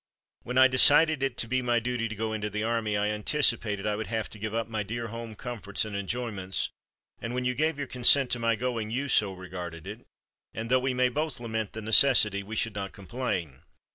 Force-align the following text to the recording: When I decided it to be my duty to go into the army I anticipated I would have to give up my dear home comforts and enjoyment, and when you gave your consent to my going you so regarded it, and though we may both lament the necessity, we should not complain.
When 0.41 0.57
I 0.57 0.67
decided 0.67 1.21
it 1.21 1.37
to 1.37 1.47
be 1.47 1.61
my 1.61 1.77
duty 1.79 2.07
to 2.07 2.15
go 2.15 2.33
into 2.33 2.49
the 2.49 2.63
army 2.63 2.97
I 2.97 3.09
anticipated 3.09 3.85
I 3.85 3.95
would 3.95 4.07
have 4.07 4.29
to 4.31 4.39
give 4.39 4.51
up 4.55 4.67
my 4.67 4.81
dear 4.81 5.09
home 5.09 5.35
comforts 5.35 5.85
and 5.85 5.95
enjoyment, 5.95 6.69
and 7.21 7.35
when 7.35 7.45
you 7.45 7.53
gave 7.53 7.77
your 7.77 7.85
consent 7.85 8.31
to 8.31 8.39
my 8.39 8.55
going 8.55 8.89
you 8.89 9.07
so 9.09 9.31
regarded 9.33 9.85
it, 9.85 10.07
and 10.55 10.71
though 10.71 10.79
we 10.79 10.95
may 10.95 11.09
both 11.09 11.39
lament 11.39 11.73
the 11.73 11.83
necessity, 11.83 12.41
we 12.41 12.55
should 12.55 12.73
not 12.73 12.93
complain. 12.93 13.61